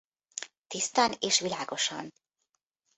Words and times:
Tisztán 0.67 1.13
és 1.19 1.39
világosan. 1.39 2.13